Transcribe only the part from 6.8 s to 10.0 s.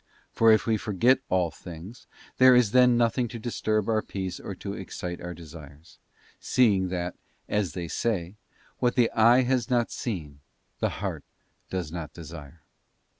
that, as they say, what the eye has not